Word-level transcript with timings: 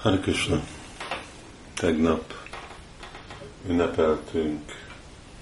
Hare 0.00 0.18
Krishna. 0.18 0.60
Tegnap 1.74 2.34
ünnepeltünk 3.68 4.60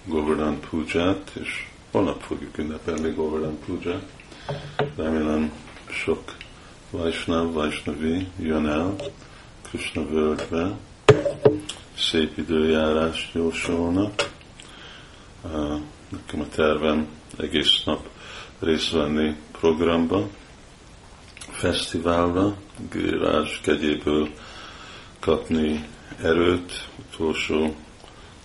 Govardhan 0.05 0.61
Puját, 0.61 1.31
és 1.41 1.67
holnap 1.91 2.23
fogjuk 2.23 2.59
ünnepelni 2.59 3.11
Govardhan 3.11 3.59
Puját. 3.67 4.03
Remélem 4.97 5.53
sok 5.89 6.35
Vaisnav, 6.91 7.53
Vaisnavi 7.53 8.27
jön 8.39 8.67
el 8.67 8.97
Krishna 9.63 10.07
völgybe, 10.07 10.77
szép 11.97 12.39
időjárás 12.39 13.31
jósolnak. 13.33 14.31
Nekem 16.09 16.41
a 16.41 16.49
tervem 16.55 17.09
egész 17.39 17.83
nap 17.85 18.09
részt 18.59 18.91
venni 18.91 19.37
programba, 19.53 20.29
fesztiválra, 21.59 22.57
Girás 22.91 23.61
kegyéből 23.63 24.29
kapni 25.21 25.89
erőt 26.23 26.89
utolsó 26.97 27.75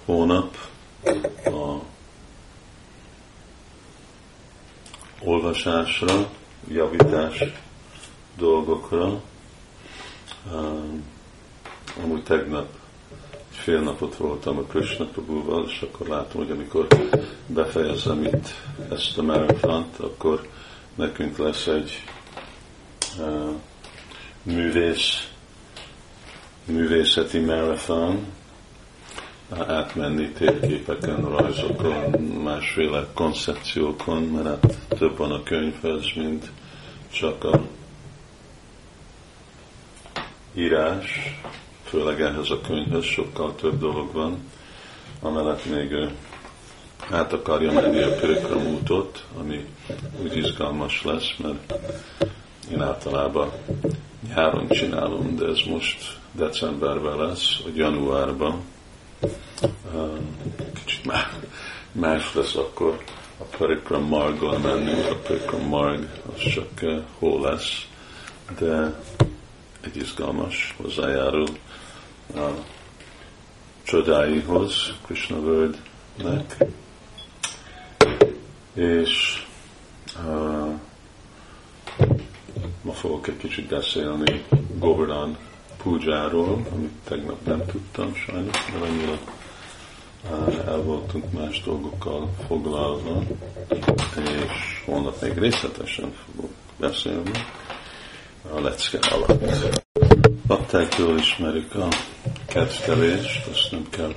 hónap 0.06 0.58
a 1.46 1.80
olvasásra, 5.20 6.30
javítás 6.68 7.44
dolgokra. 8.38 9.22
Amúgy 12.04 12.24
tegnap 12.24 12.68
fél 13.50 13.80
napot 13.80 14.16
voltam 14.16 14.58
a 14.58 14.62
Krishna 14.62 15.08
és 15.66 15.82
akkor 15.82 16.08
látom, 16.08 16.42
hogy 16.42 16.52
amikor 16.52 16.88
befejezem 17.48 18.24
itt 18.24 18.48
ezt 18.90 19.18
a 19.18 19.22
marathont, 19.22 20.00
akkor 20.00 20.48
nekünk 20.96 21.38
lesz 21.38 21.68
egy 21.68 22.04
művész, 24.44 25.32
művészeti 26.66 27.40
marathon, 27.40 28.26
átmenni 29.50 30.30
térképeken, 30.30 31.22
rajzokon, 31.22 32.22
másféle 32.22 33.08
koncepciókon, 33.14 34.24
mert 34.24 34.46
hát 34.46 34.78
több 34.88 35.18
van 35.18 35.32
a 35.32 35.44
könyvhez, 35.44 36.04
mint 36.16 36.52
csak 37.12 37.44
a 37.44 37.62
írás, 40.54 41.38
főleg 41.84 42.22
ehhez 42.22 42.50
a 42.50 42.62
könyvhez 42.62 43.04
sokkal 43.04 43.56
több 43.56 43.80
dolog 43.80 44.14
van, 44.14 44.38
amellett 45.20 45.66
még 45.66 45.96
át 47.12 47.34
akarja 47.34 47.72
menni 47.72 48.02
a 48.02 48.16
Pirikram 48.16 48.66
útot, 48.66 49.26
ami 49.40 49.66
úgy 50.24 50.38
izgalmas 50.38 51.04
lesz, 51.04 51.36
mert 51.38 51.74
általában 52.84 53.52
nyáron 54.28 54.68
csinálom, 54.68 55.36
de 55.36 55.46
ez 55.46 55.60
most 55.68 56.18
decemberben 56.32 57.18
lesz, 57.18 57.62
vagy 57.64 57.76
januárban. 57.76 58.62
Kicsit 60.74 61.12
más 61.92 62.34
lesz 62.34 62.56
akkor 62.56 63.04
a 63.38 63.44
Parikram 63.58 64.04
Marggal 64.04 64.58
menni, 64.58 65.02
a 65.10 65.16
Parikram 65.16 65.68
Marg 65.68 66.22
az 66.36 66.42
csak 66.54 66.82
hó 67.20 67.42
lesz, 67.42 67.88
de 68.60 69.02
egy 69.82 69.96
izgalmas 69.98 70.76
hozzájárul 70.82 71.48
a 72.36 72.48
csodáihoz, 73.84 74.94
Krishna 75.06 75.40
völgynek, 75.42 76.58
és 78.74 79.44
uh, 80.26 80.74
ma 82.94 83.00
fogok 83.00 83.28
egy 83.28 83.38
kicsit 83.38 83.68
beszélni 83.68 84.44
Govardhan 84.80 85.38
Pujáról, 85.84 86.66
amit 86.74 86.92
tegnap 87.04 87.46
nem 87.46 87.66
tudtam 87.66 88.16
sajnos, 88.16 88.66
mert 88.72 88.84
annyira 88.90 89.18
uh, 90.32 90.68
el 90.68 90.82
voltunk 90.82 91.32
más 91.32 91.62
dolgokkal 91.62 92.30
foglalva, 92.48 93.24
és 94.16 94.84
holnap 94.86 95.22
még 95.22 95.38
részletesen 95.38 96.14
fogok 96.26 96.52
beszélni 96.78 97.32
a 98.56 98.60
lecke 98.60 99.00
alatt. 99.00 99.44
Bakták 100.48 100.98
jól 100.98 101.18
ismerik 101.18 101.76
a 101.76 101.88
kedvtelést, 102.46 103.48
azt 103.48 103.72
nem 103.72 103.86
kell, 103.90 104.14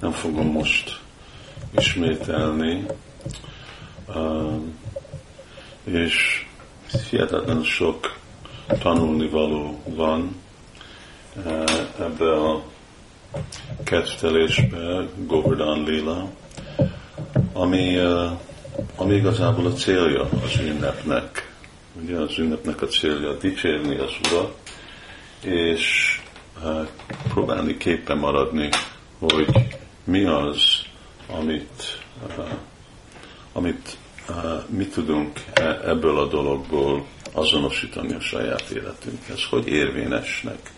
nem 0.00 0.12
fogom 0.12 0.46
most 0.46 1.00
ismételni. 1.76 2.86
Uh, 4.08 4.62
és 5.84 6.43
hihetetlen 7.10 7.62
sok 7.62 8.16
tanulnivaló 8.78 9.80
van 9.84 10.36
uh, 11.36 11.64
ebbe 11.98 12.32
a 12.32 12.62
kedvtelésbe, 13.84 15.06
Govardhan 15.26 15.84
Lila, 15.84 16.28
ami, 17.52 17.98
uh, 17.98 18.30
ami 18.96 19.14
igazából 19.14 19.66
a 19.66 19.72
célja 19.72 20.28
az 20.44 20.58
ünnepnek. 20.60 21.52
Ugye 22.02 22.16
az 22.16 22.38
ünnepnek 22.38 22.82
a 22.82 22.86
célja 22.86 23.32
dicsérni 23.32 23.96
az 23.96 24.12
Urat, 24.32 24.56
és 25.40 26.18
uh, 26.62 26.88
próbálni 27.28 27.76
képen 27.76 28.18
maradni, 28.18 28.68
hogy 29.18 29.46
mi 30.04 30.24
az, 30.24 30.58
amit, 31.28 32.02
amit 33.52 33.96
uh, 34.28 34.34
mi 34.68 34.86
tudunk 34.86 35.44
e, 35.52 35.80
ebből 35.84 36.18
a 36.18 36.26
dologból 36.26 37.06
azonosítani 37.32 38.14
a 38.14 38.20
saját 38.20 38.70
életünkhez, 38.70 39.44
hogy 39.50 39.68
érvényesnek 39.68 40.72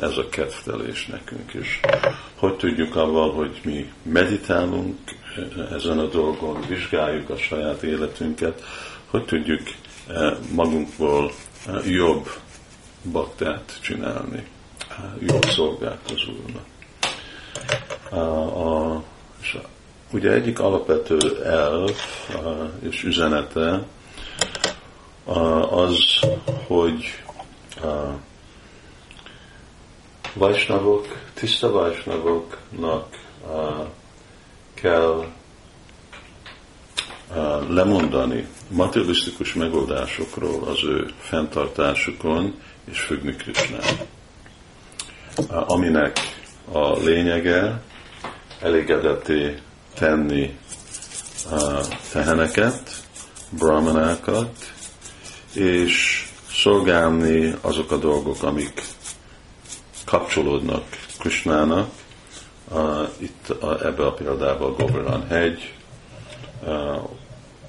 ez 0.00 0.16
a 0.16 0.28
kedvtelés 0.28 1.06
nekünk 1.06 1.54
is. 1.54 1.80
Hogy 2.34 2.56
tudjuk 2.56 2.96
avval, 2.96 3.32
hogy 3.32 3.60
mi 3.64 3.92
meditálunk 4.02 4.98
ezen 5.72 5.98
a 5.98 6.06
dolgon, 6.06 6.60
vizsgáljuk 6.68 7.30
a 7.30 7.36
saját 7.36 7.82
életünket, 7.82 8.62
hogy 9.06 9.24
tudjuk 9.24 9.62
magunkból 10.54 11.32
jobb 11.86 12.30
baktát 13.12 13.78
csinálni, 13.82 14.46
jobb 15.20 15.44
Úrnak. 16.28 16.66
A, 18.10 18.16
a, 18.16 19.02
ugye 20.16 20.32
egyik 20.32 20.60
alapvető 20.60 21.42
elv 21.44 21.90
és 22.80 23.04
üzenete 23.04 23.82
az, 25.70 25.98
hogy 26.66 27.22
vajsnavok, 30.34 31.06
tiszta 31.34 31.70
vajsnavoknak 31.70 33.18
kell 34.74 35.24
lemondani 37.68 38.46
materialisztikus 38.68 39.54
megoldásokról 39.54 40.68
az 40.68 40.84
ő 40.84 41.10
fenntartásukon, 41.18 42.54
és 42.84 43.00
függni 43.00 43.36
Krishnán. 43.36 43.96
Aminek 45.48 46.18
a 46.72 46.92
lényege 46.92 47.82
elégedetté 48.60 49.58
tenni 49.98 50.58
a 51.50 51.80
teheneket, 52.12 52.90
brahmanákat, 53.50 54.72
és 55.52 56.26
szolgálni 56.50 57.54
azok 57.60 57.92
a 57.92 57.96
dolgok, 57.96 58.42
amik 58.42 58.82
kapcsolódnak 60.04 60.84
Krishnának. 61.18 61.90
Uh, 62.70 63.08
itt 63.18 63.48
a, 63.48 63.86
ebbe 63.86 64.06
a 64.06 64.12
példában 64.12 64.72
a 64.72 64.74
Govardhan 64.74 65.26
hegy, 65.26 65.74
uh, 66.62 67.08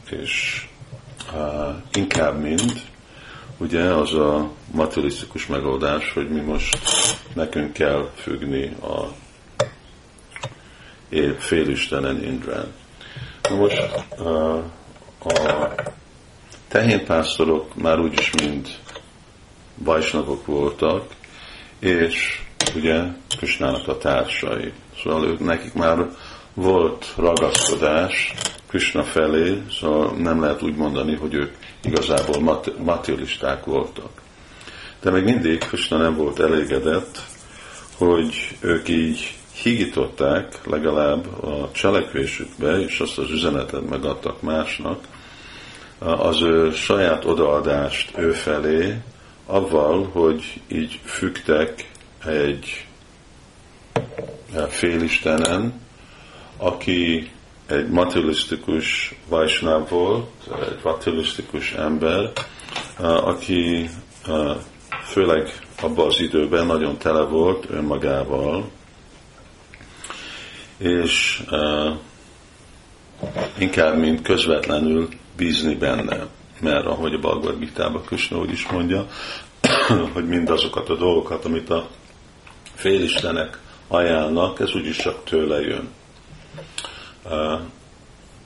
és 0.09 0.65
uh, 1.33 1.75
inkább 1.93 2.41
mind 2.41 2.81
ugye 3.57 3.81
az 3.81 4.13
a 4.13 4.49
materialisztikus 4.71 5.47
megoldás, 5.47 6.13
hogy 6.13 6.29
mi 6.29 6.39
most 6.39 6.79
nekünk 7.33 7.73
kell 7.73 8.11
függni 8.15 8.75
a 8.81 9.13
félistenen 11.37 12.23
Indrán. 12.23 12.73
Na 13.49 13.55
most 13.55 13.81
a, 14.19 14.63
tehénpásztorok 16.67 17.75
már 17.75 17.99
úgyis 17.99 18.31
mind 18.31 18.67
bajsnagok 19.83 20.45
voltak, 20.45 21.05
és 21.79 22.41
ugye 22.75 23.03
Krisnának 23.37 23.87
a 23.87 23.97
társai. 23.97 24.71
Szóval 25.03 25.25
ők, 25.25 25.39
nekik 25.39 25.73
már 25.73 26.09
volt 26.53 27.13
ragaszkodás 27.15 28.33
Krishna 28.67 29.03
felé, 29.03 29.61
szóval 29.79 30.11
nem 30.17 30.41
lehet 30.41 30.61
úgy 30.61 30.75
mondani, 30.75 31.15
hogy 31.15 31.33
ők 31.33 31.55
igazából 31.83 32.41
mat- 32.41 32.83
materialisták 32.83 33.65
voltak. 33.65 34.21
De 35.01 35.11
még 35.11 35.23
mindig 35.23 35.57
Krishna 35.57 35.97
nem 35.97 36.15
volt 36.15 36.39
elégedett, 36.39 37.21
hogy 37.97 38.57
ők 38.59 38.89
így 38.89 39.35
higították 39.61 40.59
legalább 40.65 41.43
a 41.43 41.69
cselekvésükbe, 41.71 42.79
és 42.79 42.99
azt 42.99 43.17
az 43.17 43.29
üzenetet 43.29 43.89
megadtak 43.89 44.41
másnak, 44.41 44.99
az 45.99 46.41
ő 46.41 46.71
saját 46.71 47.25
odaadást 47.25 48.17
ő 48.17 48.31
felé, 48.31 49.01
avval, 49.45 50.09
hogy 50.11 50.61
így 50.67 50.99
fügtek 51.03 51.89
egy 52.25 52.85
félistenen, 54.67 55.81
aki 56.57 57.31
egy 57.67 57.89
materialisztikus 57.89 59.15
vajsnáv 59.27 59.89
volt, 59.89 60.29
egy 60.61 60.79
materialisztikus 60.83 61.71
ember, 61.71 62.31
aki 62.99 63.89
főleg 65.03 65.59
abban 65.81 66.07
az 66.07 66.19
időben 66.19 66.65
nagyon 66.65 66.97
tele 66.97 67.21
volt 67.21 67.69
önmagával, 67.69 68.69
és 70.77 71.43
inkább, 73.57 73.97
mint 73.97 74.21
közvetlenül 74.21 75.09
bízni 75.37 75.75
benne. 75.75 76.27
Mert 76.59 76.85
ahogy 76.85 77.13
a 77.13 77.19
Bhagavad 77.19 77.59
Gita-ban 77.59 78.03
Krishna 78.05 78.37
úgy 78.37 78.51
is 78.51 78.67
mondja, 78.67 79.07
hogy 80.13 80.27
mindazokat 80.27 80.89
a 80.89 80.95
dolgokat, 80.95 81.45
amit 81.45 81.69
a 81.69 81.87
félistenek 82.73 83.59
ajánlnak, 83.87 84.59
ez 84.59 84.75
úgyis 84.75 84.97
csak 84.97 85.23
tőle 85.23 85.61
jön. 85.61 85.89
Uh, 87.25 87.59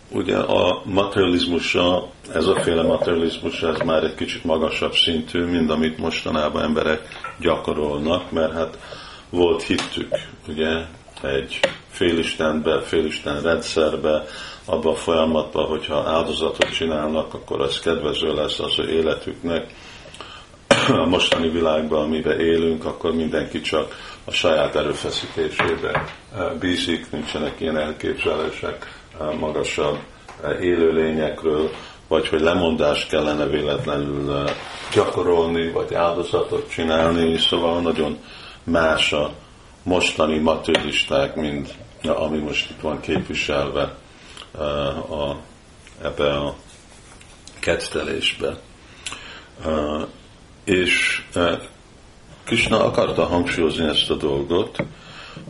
ugye 0.10 0.38
a 0.38 0.81
materializmusa, 0.86 2.10
ez 2.34 2.48
a 2.48 2.62
féle 2.62 2.84
materializmus, 2.84 3.62
ez 3.62 3.77
már 3.77 4.04
egy 4.04 4.16
kicsit 4.16 4.44
magasabb 4.44 4.94
szintű, 4.94 5.45
mint 5.45 5.69
amit 5.69 5.98
mostanában 5.98 6.63
emberek 6.63 7.07
gyakorolnak, 7.39 8.31
mert 8.31 8.54
hát 8.54 8.77
volt 9.30 9.63
hittük, 9.63 10.16
ugye, 10.48 10.86
egy 11.22 11.60
félistenbe, 12.01 12.81
félisten 12.81 13.42
rendszerbe, 13.42 14.24
abban 14.65 14.94
a 14.94 14.95
folyamatban, 14.95 15.65
hogyha 15.65 16.09
áldozatot 16.09 16.74
csinálnak, 16.74 17.33
akkor 17.33 17.62
az 17.62 17.80
kedvező 17.80 18.33
lesz 18.33 18.59
az 18.59 18.80
ő 18.80 18.89
életüknek. 18.89 19.74
A 20.88 21.06
mostani 21.06 21.50
világban, 21.50 22.03
amiben 22.03 22.39
élünk, 22.39 22.86
akkor 22.86 23.15
mindenki 23.15 23.62
csak 23.62 23.95
a 24.25 24.31
saját 24.31 24.75
erőfeszítésébe 24.75 25.92
eh, 25.92 26.45
bízik, 26.59 27.12
nincsenek 27.12 27.59
ilyen 27.59 27.77
elképzelések 27.77 29.01
eh, 29.19 29.33
magasabb 29.39 29.98
eh, 30.44 30.62
élőlényekről, 30.62 31.69
vagy 32.07 32.27
hogy 32.27 32.42
lemondást 32.42 33.09
kellene 33.09 33.45
véletlenül 33.45 34.44
gyakorolni, 34.94 35.71
vagy 35.71 35.94
áldozatot 35.94 36.69
csinálni, 36.69 37.38
szóval 37.38 37.81
nagyon 37.81 38.18
más 38.63 39.13
a 39.13 39.31
mostani 39.83 40.38
materialisták, 40.39 41.36
mint 41.36 41.74
ami 42.07 42.38
most 42.38 42.69
itt 42.69 42.81
van 42.81 43.00
képviselve 43.00 43.95
a, 45.09 45.36
ebbe 46.01 46.33
a 46.38 46.56
kettelésbe. 47.59 48.57
És 50.63 51.24
Krishna 52.44 52.83
akarta 52.83 53.25
hangsúlyozni 53.25 53.88
ezt 53.88 54.09
a 54.09 54.15
dolgot, 54.15 54.83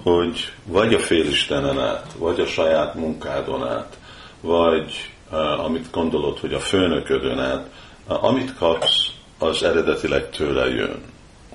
hogy 0.04 0.52
vagy 0.66 0.94
a 0.94 1.00
félistenen 1.00 1.80
át, 1.80 2.14
vagy 2.18 2.40
a 2.40 2.46
saját 2.46 2.96
munkádon 2.96 3.68
át, 3.68 3.98
vagy 4.42 5.12
amit 5.58 5.92
gondolod, 5.92 6.40
hogy 6.40 6.54
a 6.54 6.60
főnöködön 6.60 7.40
át, 7.40 7.70
amit 8.08 8.56
kapsz, 8.56 9.12
az 9.38 9.64
eredetileg 9.64 10.30
tőle 10.30 10.70
jön. 10.70 11.02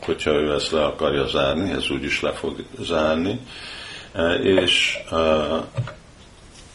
Hogyha 0.05 0.31
ő 0.31 0.55
ezt 0.55 0.71
le 0.71 0.85
akarja 0.85 1.27
zárni, 1.27 1.71
ez 1.71 1.91
úgyis 1.91 2.21
le 2.21 2.33
fog 2.33 2.65
zárni, 2.81 3.41
és 4.43 4.99
uh, 5.11 5.63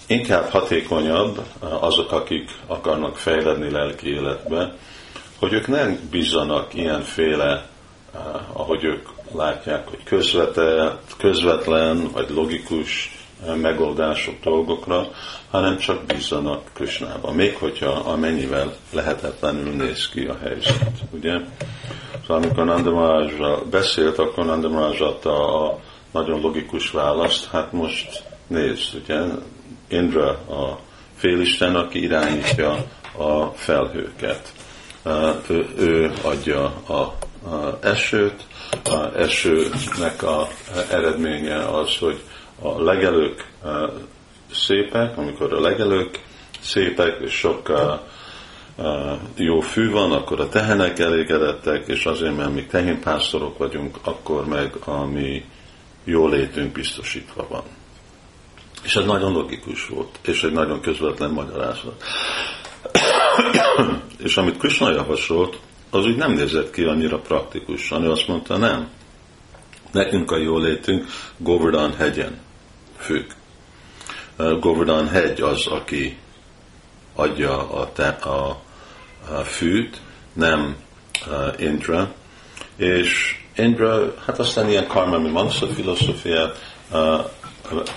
inkább 0.08 0.50
hatékonyabb 0.50 1.46
azok, 1.60 2.12
akik 2.12 2.50
akarnak 2.68 3.18
fejledni 3.18 3.72
lelki 3.72 4.08
életbe, 4.08 4.74
hogy 5.40 5.54
ők 5.54 5.68
nem 5.68 6.00
bízzanak 6.12 6.74
ilyenféle 6.74 7.70
Eh, 8.16 8.60
ahogy 8.60 8.84
ők 8.84 9.08
látják, 9.34 9.88
hogy 9.88 10.04
közvetlen, 10.04 10.98
közvetlen 11.18 12.10
vagy 12.12 12.30
logikus 12.30 13.20
eh, 13.46 13.56
megoldások 13.56 14.36
dolgokra, 14.44 15.08
hanem 15.52 15.78
csak 15.78 16.06
bízzanak 16.06 16.62
Krisnába, 16.74 17.32
még 17.32 17.56
hogyha 17.56 17.90
amennyivel 17.90 18.74
lehetetlenül 18.94 19.74
néz 19.74 20.10
ki 20.10 20.26
a 20.26 20.38
helyzet. 20.42 20.92
Ugye? 21.12 21.40
Szóval 22.28 22.44
amikor 22.44 22.66
Nandamárázsra 22.66 23.66
beszélt, 23.70 24.18
akkor 24.18 24.46
Nandamárázs 24.46 25.00
adta 25.00 25.66
a 25.66 25.80
nagyon 26.12 26.42
logikus 26.42 26.92
választ, 26.92 27.50
hát 27.50 27.72
most 27.72 28.24
nézd, 28.48 28.96
ugye, 29.04 29.20
Indra 29.88 30.30
a 30.30 30.80
félisten, 31.16 31.76
aki 31.76 32.02
irányítja 32.02 32.86
a 33.18 33.46
felhőket. 33.46 34.54
Eh, 35.04 35.36
ő, 35.48 35.68
ő 35.78 36.12
adja 36.22 36.64
a 36.66 37.18
esőt. 37.82 38.46
A 38.84 39.18
esőnek 39.18 40.24
a 40.24 40.48
eredménye 40.90 41.58
az, 41.58 41.98
hogy 41.98 42.22
a 42.62 42.82
legelők 42.84 43.52
szépek, 44.52 45.18
amikor 45.18 45.54
a 45.54 45.60
legelők 45.60 46.24
szépek, 46.60 47.18
és 47.22 47.32
sok 47.32 47.72
jó 49.36 49.60
fű 49.60 49.90
van, 49.90 50.12
akkor 50.12 50.40
a 50.40 50.50
tehenek 50.50 51.00
elégedettek, 51.00 51.88
és 51.88 52.06
azért, 52.06 52.38
mert 52.38 52.54
mi 52.54 52.66
tehénpásztorok 52.66 53.58
vagyunk, 53.58 53.98
akkor 54.04 54.46
meg 54.46 54.76
a 54.86 55.06
mi 55.06 55.46
jólétünk 56.04 56.72
biztosítva 56.72 57.48
van. 57.50 57.64
És 58.84 58.96
ez 58.96 59.06
nagyon 59.06 59.32
logikus 59.32 59.88
volt, 59.88 60.20
és 60.22 60.44
egy 60.44 60.52
nagyon 60.52 60.82
közvetlen 60.82 61.32
magyarázat. 61.32 62.04
és 64.26 64.38
amit 64.38 64.58
Krishna 64.58 64.92
javasolt, 64.92 65.60
az 65.90 66.06
úgy 66.06 66.16
nem 66.16 66.32
nézett 66.32 66.72
ki 66.72 66.84
annyira 66.84 67.20
praktikusan. 67.20 68.04
Ő 68.04 68.12
azt 68.12 68.28
mondta, 68.28 68.58
nem. 68.58 68.90
Nekünk 69.92 70.32
a 70.32 70.38
jólétünk 70.38 71.06
Govardhan 71.38 71.96
hegyen 71.96 72.40
függ. 72.98 73.30
Govardhan 74.60 75.08
hegy 75.08 75.42
az, 75.42 75.68
aki 75.68 76.18
adja 77.16 77.70
a, 77.72 77.92
te, 77.92 78.08
a, 78.08 78.62
a 79.32 79.42
fűt, 79.44 80.02
nem 80.34 80.76
uh, 81.28 81.62
Indra. 81.62 82.14
És 82.76 83.41
Indra, 83.56 84.14
hát 84.26 84.40
aztán 84.40 84.70
ilyen 84.70 84.88
karmami 84.88 85.30
mansza 85.30 85.68
filozófiát 85.68 86.58
uh, 86.92 87.26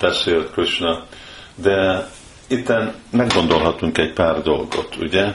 beszélt 0.01 0.51
Krishna, 0.51 1.05
de 1.55 2.07
itten 2.47 2.93
meggondolhatunk 3.11 3.97
egy 3.97 4.13
pár 4.13 4.41
dolgot, 4.41 4.95
ugye? 4.99 5.33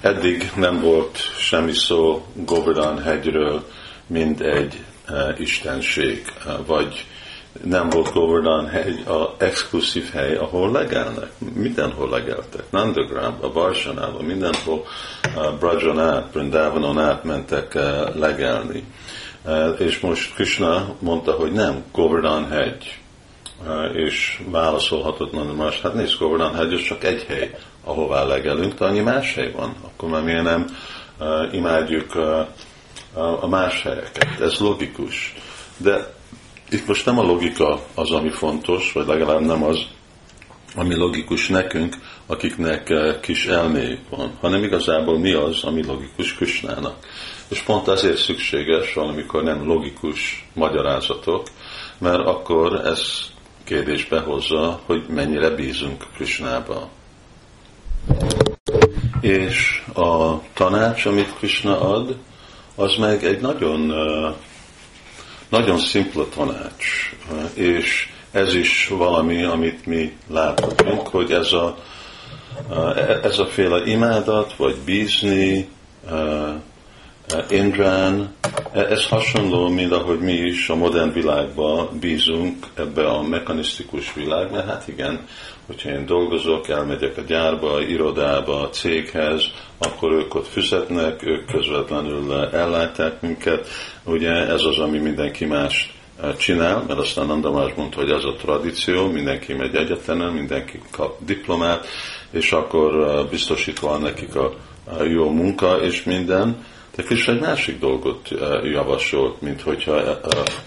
Eddig 0.00 0.50
nem 0.56 0.80
volt 0.80 1.18
semmi 1.38 1.72
szó 1.72 2.26
Govardhan 2.34 3.02
hegyről, 3.02 3.66
mint 4.06 4.40
egy 4.40 4.84
uh, 5.08 5.40
istenség, 5.40 6.32
uh, 6.46 6.66
vagy 6.66 7.06
nem 7.64 7.88
volt 7.88 8.12
Govardhan 8.12 8.68
hegy 8.68 9.02
a 9.06 9.34
exkluzív 9.38 10.10
hely, 10.10 10.34
ahol 10.34 10.70
legelnek. 10.70 11.30
Mindenhol 11.54 12.10
legeltek. 12.10 12.70
Nandagramba, 12.70 13.52
Barsanába, 13.52 14.22
mindenhol 14.22 14.84
uh, 15.36 15.58
Brajan 15.58 16.00
át, 16.00 16.30
Brindavanon 16.30 16.98
át 16.98 17.24
mentek 17.24 17.72
uh, 17.74 18.14
legelni. 18.14 18.84
Uh, 19.46 19.80
és 19.80 20.00
most 20.00 20.34
Krishna 20.34 20.94
mondta, 20.98 21.32
hogy 21.32 21.52
nem, 21.52 21.84
Govardhan 21.92 22.50
hegy. 22.50 22.98
Uh, 23.66 23.96
és 23.96 24.42
válaszolhatott 24.50 25.56
más, 25.56 25.80
hát 25.80 25.94
nézd, 25.94 26.18
Govardhan 26.18 26.54
hegy, 26.54 26.72
az 26.72 26.82
csak 26.82 27.04
egy 27.04 27.22
hely 27.22 27.54
ahová 27.84 28.24
legelünk, 28.24 28.74
de 28.74 28.84
annyi 28.84 29.00
más 29.00 29.34
hely 29.34 29.50
van. 29.50 29.74
Akkor 29.82 30.08
már 30.08 30.22
miért 30.22 30.42
nem 30.42 30.66
uh, 31.18 31.54
imádjuk 31.54 32.14
a 33.40 33.46
más 33.46 33.82
helyeket? 33.82 34.40
Ez 34.40 34.58
logikus. 34.58 35.34
De 35.76 36.14
itt 36.70 36.86
most 36.86 37.06
nem 37.06 37.18
a 37.18 37.22
logika 37.22 37.80
az, 37.94 38.10
ami 38.10 38.30
fontos, 38.30 38.92
vagy 38.92 39.06
legalább 39.06 39.40
nem 39.40 39.62
az, 39.62 39.78
ami 40.74 40.94
logikus 40.94 41.48
nekünk, 41.48 41.96
akiknek 42.26 42.92
kis 43.20 43.46
elméjük 43.46 44.08
van, 44.10 44.32
hanem 44.40 44.62
igazából 44.62 45.18
mi 45.18 45.32
az, 45.32 45.64
ami 45.64 45.84
logikus 45.86 46.34
Krisnának. 46.34 46.96
És 47.48 47.60
pont 47.60 47.88
azért 47.88 48.18
szükséges 48.18 48.94
valamikor 48.94 49.42
nem 49.42 49.66
logikus 49.66 50.48
magyarázatok, 50.54 51.46
mert 51.98 52.26
akkor 52.26 52.74
ez 52.84 53.00
kérdésbe 53.64 54.20
hozza, 54.20 54.80
hogy 54.86 55.04
mennyire 55.08 55.50
bízunk 55.50 56.04
Krisnába. 56.14 56.88
És 59.20 59.82
a 59.94 60.40
tanács, 60.52 61.06
amit 61.06 61.34
Krishna 61.38 61.80
ad, 61.80 62.16
az 62.74 62.96
meg 62.96 63.24
egy 63.24 63.40
nagyon, 63.40 63.92
nagyon 65.48 65.78
szimpla 65.78 66.28
tanács. 66.28 67.14
És 67.54 68.08
ez 68.30 68.54
is 68.54 68.88
valami, 68.88 69.44
amit 69.44 69.86
mi 69.86 70.16
láthatunk, 70.28 71.08
hogy 71.08 71.32
ez 71.32 71.52
a, 71.52 71.76
ez 73.22 73.38
a 73.38 73.46
féle 73.46 73.86
imádat, 73.86 74.56
vagy 74.56 74.76
bízni, 74.84 75.68
Indrán, 77.50 78.34
ez 78.72 79.06
hasonló, 79.08 79.68
mint 79.68 79.92
ahogy 79.92 80.18
mi 80.18 80.32
is 80.32 80.68
a 80.68 80.74
modern 80.74 81.12
világban 81.12 81.88
bízunk 82.00 82.66
ebbe 82.74 83.08
a 83.08 83.22
mechanisztikus 83.22 84.14
világba. 84.14 84.62
Hát 84.62 84.88
igen, 84.88 85.26
hogyha 85.66 85.90
én 85.90 86.06
dolgozok, 86.06 86.68
elmegyek 86.68 87.16
a 87.16 87.20
gyárba, 87.20 87.80
irodába, 87.80 88.60
a 88.60 88.68
céghez, 88.68 89.42
akkor 89.78 90.12
ők 90.12 90.34
ott 90.34 90.46
fizetnek, 90.46 91.26
ők 91.26 91.46
közvetlenül 91.46 92.32
ellátják 92.32 93.20
minket. 93.20 93.68
Ugye 94.04 94.30
ez 94.30 94.62
az, 94.62 94.78
ami 94.78 94.98
mindenki 94.98 95.44
más 95.44 95.94
csinál, 96.38 96.84
mert 96.86 96.98
aztán 96.98 97.30
Andamás 97.30 97.72
mondta, 97.76 98.00
hogy 98.00 98.10
ez 98.10 98.24
a 98.24 98.34
tradíció, 98.34 99.06
mindenki 99.10 99.52
megy 99.52 99.74
egyetemen, 99.74 100.32
mindenki 100.32 100.80
kap 100.90 101.24
diplomát, 101.24 101.86
és 102.30 102.52
akkor 102.52 103.26
biztosítva 103.30 103.88
van 103.88 104.00
nekik 104.00 104.34
a 104.34 104.52
jó 105.02 105.30
munka 105.30 105.80
és 105.82 106.02
minden, 106.02 106.64
Krishna 107.04 107.32
egy 107.32 107.40
másik 107.40 107.78
dolgot 107.78 108.28
javasolt, 108.62 109.40
mint 109.40 109.62
hogyha 109.62 110.20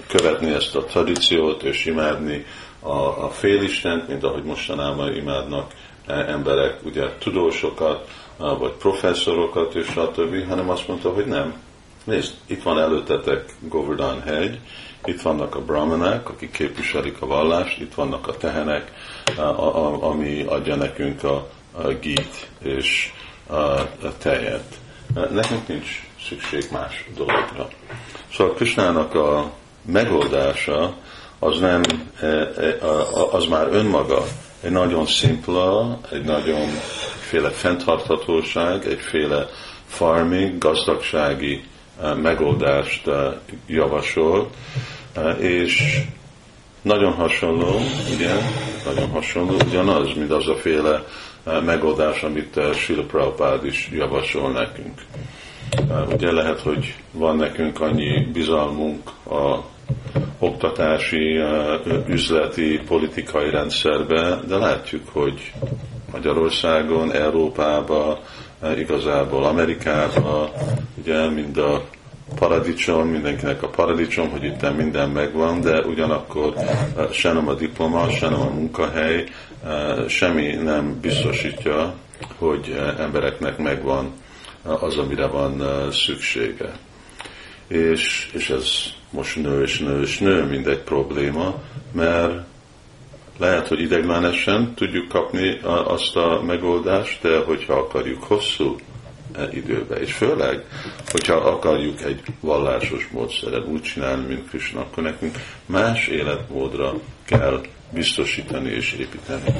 követni 0.07 0.53
ezt 0.53 0.75
a 0.75 0.83
tradíciót 0.83 1.63
és 1.63 1.85
imádni 1.85 2.45
a, 2.79 3.23
a 3.23 3.29
félistent, 3.29 4.07
mint 4.07 4.23
ahogy 4.23 4.43
mostanában 4.43 5.15
imádnak 5.15 5.73
emberek, 6.07 6.85
ugye 6.85 7.03
tudósokat, 7.19 8.07
vagy 8.37 8.71
professzorokat 8.71 9.75
és 9.75 9.85
stb., 9.85 10.47
hanem 10.47 10.69
azt 10.69 10.87
mondta, 10.87 11.09
hogy 11.09 11.25
nem. 11.25 11.53
Nézd, 12.03 12.33
itt 12.45 12.63
van 12.63 12.79
előttetek 12.79 13.45
Govardhan 13.59 14.21
hegy, 14.21 14.59
itt 15.05 15.21
vannak 15.21 15.55
a 15.55 15.61
brahmanák, 15.61 16.29
akik 16.29 16.51
képviselik 16.51 17.21
a 17.21 17.25
vallást, 17.25 17.79
itt 17.79 17.93
vannak 17.93 18.27
a 18.27 18.37
tehenek, 18.37 18.91
ami 19.99 20.43
adja 20.47 20.75
nekünk 20.75 21.23
a, 21.23 21.49
a 21.71 21.87
gít 21.87 22.49
és 22.63 23.11
a, 23.47 23.55
a 23.55 24.17
tejet. 24.17 24.75
Nekünk 25.13 25.67
nincs 25.67 26.08
szükség 26.27 26.63
más 26.71 27.05
dologra. 27.15 27.67
Szóval 28.33 28.53
Krisnának 28.53 29.15
a 29.15 29.51
megoldása 29.85 30.93
az 31.39 31.59
nem, 31.59 31.81
e, 32.19 32.25
e, 32.25 32.77
az 33.31 33.45
már 33.45 33.67
önmaga 33.71 34.23
egy 34.61 34.71
nagyon 34.71 35.05
szimpla, 35.05 35.99
egy 36.11 36.23
nagyon 36.23 36.67
féle 37.19 37.49
fenntarthatóság, 37.49 38.87
egyféle 38.87 39.47
farming, 39.87 40.57
gazdagsági 40.57 41.63
e, 42.01 42.13
megoldást 42.13 43.09
javasol, 43.67 44.49
és 45.37 46.01
nagyon 46.81 47.13
hasonló, 47.13 47.79
ugye, 48.13 48.33
nagyon 48.85 49.09
hasonló, 49.09 49.55
ugyanaz, 49.67 50.13
mint 50.15 50.31
az 50.31 50.47
a 50.47 50.55
féle 50.55 51.03
megoldás, 51.65 52.23
amit 52.23 52.59
Sila 52.73 53.03
Prabhupád 53.03 53.65
is 53.65 53.89
javasol 53.93 54.51
nekünk. 54.51 55.01
Ugye 56.13 56.31
lehet, 56.31 56.59
hogy 56.59 56.95
van 57.11 57.35
nekünk 57.35 57.81
annyi 57.81 58.25
bizalmunk 58.33 59.09
a 59.29 59.63
oktatási, 60.39 61.39
üzleti, 62.07 62.79
politikai 62.87 63.49
rendszerbe, 63.49 64.39
de 64.47 64.55
látjuk, 64.57 65.09
hogy 65.11 65.53
Magyarországon, 66.11 67.13
Európában, 67.13 68.17
igazából 68.77 69.43
Amerikában, 69.43 70.49
ugye 70.97 71.29
mind 71.29 71.57
a 71.57 71.83
paradicsom, 72.35 73.07
mindenkinek 73.07 73.63
a 73.63 73.67
paradicsom, 73.69 74.29
hogy 74.29 74.43
itt 74.43 74.75
minden 74.77 75.09
megvan, 75.09 75.61
de 75.61 75.81
ugyanakkor 75.81 76.53
se 77.11 77.33
nem 77.33 77.47
a 77.47 77.53
diploma, 77.53 78.09
se 78.09 78.29
nem 78.29 78.41
a 78.41 78.49
munkahely, 78.49 79.23
semmi 80.07 80.55
nem 80.55 80.99
biztosítja, 81.01 81.93
hogy 82.37 82.81
embereknek 82.97 83.57
megvan 83.57 84.11
az, 84.63 84.97
amire 84.97 85.25
van 85.25 85.63
szüksége. 85.91 86.77
És, 87.67 88.29
és 88.33 88.49
ez 88.49 88.69
most 89.09 89.35
nő 89.35 89.61
és 89.61 89.79
nő 89.79 90.01
és 90.01 90.17
nő, 90.17 90.43
mint 90.43 90.67
egy 90.67 90.81
probléma, 90.81 91.61
mert 91.91 92.47
lehet, 93.39 93.67
hogy 93.67 93.81
ideglenesen 93.81 94.73
tudjuk 94.75 95.07
kapni 95.07 95.59
azt 95.63 96.15
a 96.15 96.41
megoldást, 96.45 97.21
de 97.21 97.37
hogyha 97.37 97.73
akarjuk 97.73 98.23
hosszú 98.23 98.75
e, 99.33 99.49
időbe, 99.51 99.95
és 99.95 100.13
főleg, 100.13 100.63
hogyha 101.11 101.35
akarjuk 101.35 102.01
egy 102.01 102.21
vallásos 102.39 103.09
módszeren 103.11 103.63
úgy 103.63 103.81
csinálni, 103.81 104.25
mint 104.27 104.49
Krishna, 104.49 104.79
akkor 104.79 105.03
nekünk 105.03 105.37
más 105.65 106.07
életmódra 106.07 106.93
kell 107.25 107.61
biztosítani 107.93 108.69
és 108.69 108.93
építeni 108.93 109.53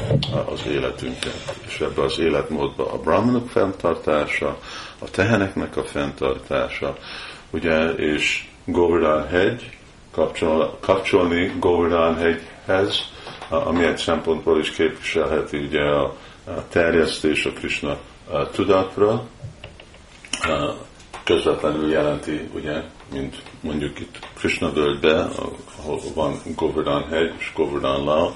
az 0.45 0.61
életünket. 0.67 1.55
És 1.67 1.79
ebbe 1.79 2.01
az 2.01 2.19
életmódba 2.19 2.91
a 2.91 2.97
brahmanok 2.97 3.49
fenntartása, 3.49 4.59
a 4.99 5.09
teheneknek 5.09 5.77
a 5.77 5.83
fenntartása, 5.83 6.97
ugye, 7.49 7.89
és 7.89 8.47
Govardhan 8.65 9.27
hegy, 9.27 9.77
kapcsol, 10.11 10.77
kapcsolni 10.79 11.53
Govardhan 11.59 12.15
hegyhez, 12.15 13.01
ami 13.49 13.83
egy 13.83 13.97
szempontból 13.97 14.59
is 14.59 14.69
képviselheti 14.69 15.57
ugye 15.57 15.81
a, 15.81 16.03
a 16.45 16.67
terjesztés 16.69 17.45
a 17.45 17.51
Krishna 17.51 17.97
a 18.31 18.49
tudatra, 18.49 19.27
a, 20.41 20.73
közvetlenül 21.23 21.91
jelenti, 21.91 22.49
ugye, 22.53 22.81
mint 23.11 23.41
mondjuk 23.61 23.99
itt 23.99 24.19
Krishna 24.37 24.71
völgybe, 24.71 25.27
ahol 25.79 25.99
van 26.15 26.41
Govardhan 26.55 27.07
hegy 27.09 27.33
és 27.37 27.51
Govardhan 27.55 28.03
Lao, 28.03 28.31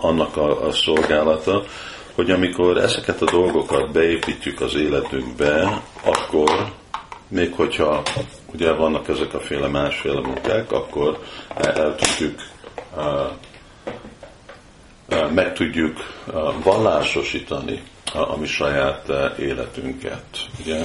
annak 0.00 0.36
a, 0.36 0.66
a 0.66 0.72
szolgálata, 0.72 1.62
hogy 2.14 2.30
amikor 2.30 2.76
ezeket 2.76 3.22
a 3.22 3.30
dolgokat 3.30 3.92
beépítjük 3.92 4.60
az 4.60 4.74
életünkbe, 4.74 5.82
akkor 6.04 6.72
még 7.28 7.52
hogyha 7.54 8.02
ugye 8.52 8.72
vannak 8.72 9.08
ezek 9.08 9.34
a 9.34 9.40
féle 9.40 9.68
másféle 9.68 10.20
munkák, 10.20 10.72
akkor 10.72 11.18
el 11.56 11.94
tudjuk 11.94 12.40
meg 15.34 15.52
tudjuk 15.52 15.96
vallásosítani 16.62 17.82
a, 18.12 18.36
mi 18.36 18.46
saját 18.46 19.12
életünket. 19.38 20.24
Ugye? 20.60 20.82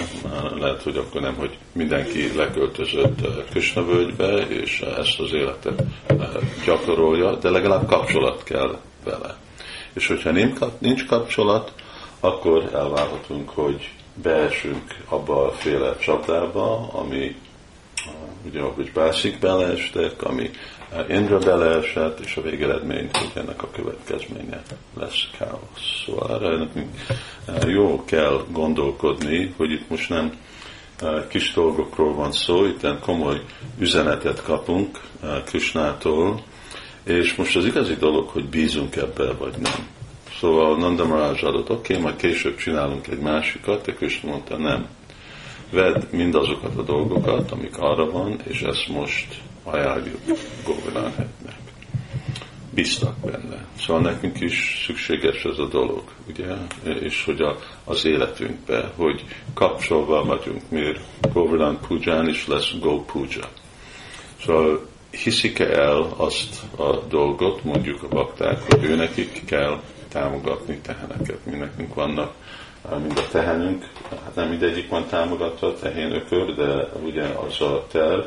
Lehet, 0.60 0.82
hogy 0.82 0.98
akkor 0.98 1.22
nem, 1.22 1.36
hogy 1.36 1.58
mindenki 1.72 2.36
leköltözött 2.36 3.50
Kösnövölgybe, 3.51 4.38
és 4.38 4.79
ezt 4.79 5.20
az 5.20 5.34
életet 5.34 5.84
gyakorolja, 6.65 7.36
de 7.36 7.50
legalább 7.50 7.88
kapcsolat 7.88 8.44
kell 8.44 8.79
vele. 9.03 9.36
És 9.96 10.08
hogyha 10.08 10.32
nincs 10.80 11.06
kapcsolat, 11.06 11.74
akkor 12.20 12.70
elvárhatunk, 12.74 13.50
hogy 13.50 13.92
beesünk 14.22 14.98
abba 15.10 15.46
a 15.46 15.52
féle 15.52 15.98
csapdába, 15.98 16.90
ami 16.92 17.36
ugye 18.46 18.60
ahogy 18.60 18.92
Básik 18.92 19.40
beleestek, 19.40 20.24
ami 20.24 20.50
Indra 21.10 21.38
beleesett, 21.38 22.20
és 22.20 22.38
a 22.38 22.42
végeredmény, 22.42 23.10
hogy 23.12 23.32
ennek 23.34 23.64
a 23.64 23.70
következménye 23.72 24.62
lesz 24.98 25.28
káosz. 25.38 26.04
Szóval 26.06 26.36
erre 26.36 26.58
nekünk 26.58 26.96
jó 27.68 28.06
kell 28.06 28.46
gondolkodni, 28.52 29.54
hogy 29.58 29.72
itt 29.72 29.90
most 29.90 30.10
nem 30.10 30.38
kis 31.28 31.54
dolgokról 31.54 32.14
van 32.14 32.32
szó, 32.32 32.66
itt 32.66 33.00
komoly 33.00 33.42
üzenetet 33.80 34.44
kapunk 34.44 35.02
Krisnától, 35.46 36.44
és 37.06 37.36
most 37.36 37.56
az 37.56 37.66
igazi 37.66 37.96
dolog, 37.96 38.30
hogy 38.30 38.50
bízunk 38.50 38.96
ebbe, 38.96 39.34
vagy 39.34 39.54
nem. 39.60 39.88
Szóval 40.40 40.78
Nanda 40.78 41.06
Maharaj 41.06 41.42
adott, 41.42 41.70
oké, 41.70 41.94
okay, 41.94 42.04
majd 42.04 42.16
később 42.16 42.58
csinálunk 42.58 43.08
egy 43.08 43.20
másikat, 43.20 43.86
de 43.86 43.94
Krishna 43.94 44.30
mondta, 44.30 44.58
nem. 44.58 44.88
Vedd 45.72 46.02
mindazokat 46.10 46.78
a 46.78 46.82
dolgokat, 46.82 47.52
amik 47.52 47.78
arra 47.78 48.12
van, 48.12 48.40
és 48.48 48.62
ezt 48.62 48.88
most 48.88 49.42
ajánljuk 49.64 50.20
Govardhanhetnek. 50.66 51.56
Biztak 52.74 53.20
benne. 53.20 53.66
Szóval 53.80 54.02
nekünk 54.02 54.40
is 54.42 54.84
szükséges 54.86 55.44
ez 55.44 55.58
a 55.58 55.68
dolog, 55.68 56.04
ugye? 56.28 56.54
És 57.00 57.24
hogy 57.24 57.42
a, 57.42 57.58
az 57.84 58.06
életünkbe, 58.06 58.92
hogy 58.96 59.26
kapcsolva 59.54 60.24
vagyunk, 60.24 60.62
miért 60.70 61.00
Govardhan 61.34 61.80
Puján 61.88 62.28
is 62.28 62.48
lesz 62.48 62.74
Go 62.80 63.04
Puja. 63.04 63.50
Szóval 64.46 64.88
hiszik-e 65.16 65.66
el 65.66 66.14
azt 66.18 66.62
a 66.78 66.96
dolgot, 67.08 67.64
mondjuk 67.64 68.04
a 68.04 68.08
bakták, 68.08 68.62
hogy 68.70 68.84
ő 68.84 68.96
nekik 68.96 69.46
kell 69.46 69.82
támogatni 70.10 70.78
teheneket, 70.78 71.46
mi 71.46 71.56
nekünk 71.56 71.94
vannak, 71.94 72.34
mind 73.02 73.18
a 73.18 73.28
tehenünk, 73.32 73.90
hát 74.10 74.36
nem 74.36 74.50
mindegyik 74.50 74.90
van 74.90 75.08
támogatva, 75.08 75.74
tehén 75.74 76.12
ökör, 76.12 76.56
de 76.56 76.90
ugye 77.04 77.24
az 77.24 77.62
a 77.62 77.86
terv, 77.92 78.22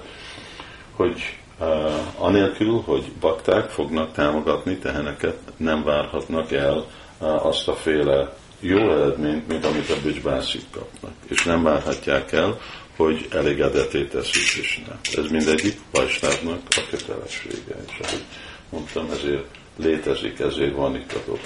hogy 0.96 1.36
uh, 1.60 1.92
anélkül, 2.16 2.82
hogy 2.84 3.12
bakták 3.20 3.70
fognak 3.70 4.12
támogatni 4.12 4.76
teheneket, 4.76 5.36
nem 5.56 5.84
várhatnak 5.84 6.52
el 6.52 6.86
uh, 7.18 7.46
azt 7.46 7.68
a 7.68 7.74
féle 7.74 8.36
jó 8.60 8.78
eredményt, 8.78 9.48
mint 9.48 9.64
amit 9.64 9.90
a 9.90 10.00
bücsbászik 10.02 10.64
kapnak. 10.70 11.12
És 11.28 11.44
nem 11.44 11.62
várhatják 11.62 12.32
el, 12.32 12.58
hogy 12.98 13.28
elégedeté 13.30 14.04
teszik 14.04 14.50
Krisnát. 14.50 15.08
Ez 15.16 15.30
mindegyik 15.30 15.80
Vajsnávnak 15.90 16.60
a 16.70 16.80
kötelessége. 16.90 17.76
És 17.86 18.06
ahogy 18.06 18.24
mondtam, 18.70 19.08
ezért 19.10 19.44
létezik, 19.76 20.38
ezért 20.38 20.74
van 20.74 20.96
itt 20.96 21.12
a 21.12 21.22
dolog 21.26 21.40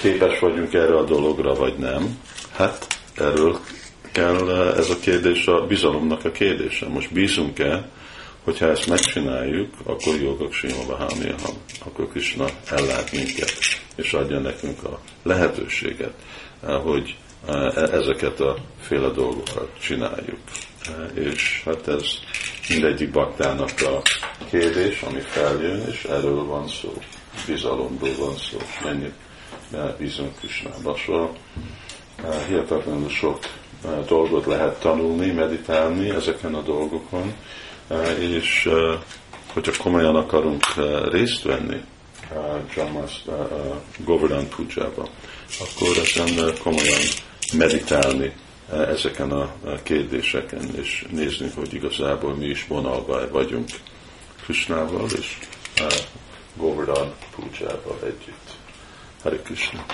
képes 0.00 0.38
vagyunk 0.38 0.74
erre 0.74 0.96
a 0.96 1.04
dologra, 1.04 1.54
vagy 1.54 1.76
nem. 1.78 2.18
Hát 2.52 2.86
erről 3.14 3.58
kell 4.12 4.50
ez 4.76 4.90
a 4.90 4.98
kérdés 4.98 5.46
a 5.46 5.66
bizalomnak 5.66 6.24
a 6.24 6.30
kérdése. 6.30 6.88
Most 6.88 7.12
bízunk-e, 7.12 7.88
hogyha 8.44 8.70
ezt 8.70 8.86
megcsináljuk, 8.86 9.74
akkor 9.84 10.14
jogok 10.14 10.52
Sima 10.52 10.86
Bahámiaham, 10.86 11.54
akkor 11.84 12.08
Krishna 12.08 12.44
ellát 12.70 13.12
minket, 13.12 13.58
és 13.96 14.12
adja 14.12 14.38
nekünk 14.38 14.82
a 14.82 15.00
lehetőséget, 15.22 16.12
hogy 16.82 17.16
ezeket 17.92 18.40
a 18.40 18.56
féle 18.80 19.08
dolgokat 19.08 19.68
csináljuk. 19.80 20.38
És 21.14 21.62
hát 21.64 21.88
ez 21.88 22.04
mindegyik 22.68 23.10
baktának 23.10 23.70
a 23.80 24.02
kérdés, 24.50 25.02
ami 25.02 25.20
feljön, 25.20 25.86
és 25.88 26.04
erről 26.04 26.44
van 26.44 26.68
szó, 26.68 26.92
bizalomról 27.46 28.14
van 28.18 28.36
szó, 28.36 28.58
mennyit 28.84 29.14
bízunk 29.98 30.38
Krisnába. 30.38 30.96
Szóval 31.06 31.36
hihetetlenül 32.46 33.08
sok 33.08 33.38
dolgot 34.06 34.46
lehet 34.46 34.80
tanulni, 34.80 35.30
meditálni 35.30 36.10
ezeken 36.10 36.54
a 36.54 36.62
dolgokon, 36.62 37.34
és 38.18 38.68
hogyha 39.52 39.82
komolyan 39.82 40.16
akarunk 40.16 40.64
részt 41.10 41.42
venni 41.42 41.80
Jamas 42.76 43.24
Govardhan 44.04 44.48
Pujába, 44.48 45.08
akkor 45.60 45.96
ezen 45.96 46.54
komolyan 46.62 47.00
meditálni 47.56 48.32
ezeken 48.70 49.30
a 49.30 49.52
kérdéseken, 49.82 50.74
és 50.74 51.06
nézni, 51.10 51.50
hogy 51.54 51.74
igazából 51.74 52.34
mi 52.34 52.46
is 52.46 52.66
vonalva 52.66 53.30
vagyunk 53.30 53.68
Krishnával 54.42 55.06
és 55.18 55.38
Govardhan 56.56 57.14
Pujával 57.34 57.98
együtt. 58.02 58.56
Hare 59.22 59.36
Krishna. 59.36 59.84